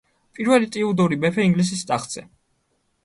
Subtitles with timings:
[0.37, 2.25] პირველი ტიუდორი მეფე ინგლისის ტახტზე.